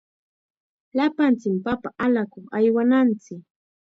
[0.95, 3.43] Llapanchikmi papa allakuq aywananchik.